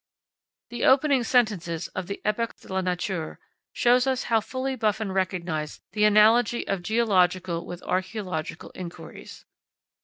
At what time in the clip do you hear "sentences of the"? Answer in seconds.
1.23-2.21